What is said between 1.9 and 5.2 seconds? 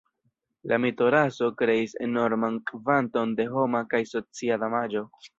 enorman kvanton de homa kaj socia damaĝo.